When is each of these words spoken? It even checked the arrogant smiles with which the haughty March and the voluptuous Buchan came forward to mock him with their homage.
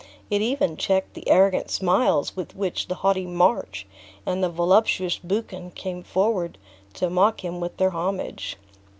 It 0.31 0.41
even 0.41 0.77
checked 0.77 1.13
the 1.13 1.29
arrogant 1.29 1.69
smiles 1.69 2.35
with 2.35 2.55
which 2.55 2.87
the 2.87 2.95
haughty 3.05 3.27
March 3.27 3.85
and 4.25 4.43
the 4.43 4.49
voluptuous 4.49 5.19
Buchan 5.19 5.69
came 5.69 6.01
forward 6.01 6.57
to 6.95 7.07
mock 7.07 7.45
him 7.45 7.59
with 7.59 7.77
their 7.77 7.91
homage. 7.91 8.57